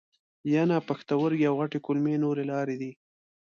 [0.53, 2.91] ینه، پښتورګي او غټې کولمې نورې لارې دي.